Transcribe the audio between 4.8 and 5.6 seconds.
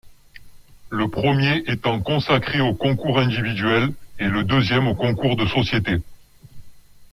aux concours de